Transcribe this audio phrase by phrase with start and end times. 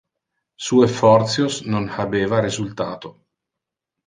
[0.55, 3.09] Su effortios non habeva resultato.